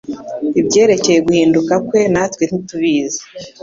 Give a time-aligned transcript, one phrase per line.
[0.59, 3.21] Ibyerekeye guhinduka kwe natwe ntitubizi